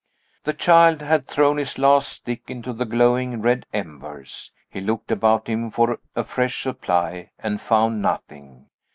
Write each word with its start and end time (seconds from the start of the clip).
The 0.45 0.53
child 0.53 1.03
had 1.03 1.27
thrown 1.27 1.57
his 1.57 1.77
last 1.77 2.09
stick 2.11 2.41
into 2.47 2.73
the 2.73 2.85
glowing 2.85 3.39
red 3.39 3.67
embers. 3.71 4.51
He 4.67 4.81
looked 4.81 5.11
about 5.11 5.45
him 5.45 5.69
for 5.69 5.99
a 6.15 6.23
fresh 6.23 6.63
supply, 6.63 7.29
and 7.37 7.61
found 7.61 8.01
nothing. 8.01 8.65